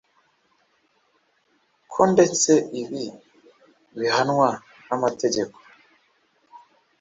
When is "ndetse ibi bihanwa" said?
2.13-4.49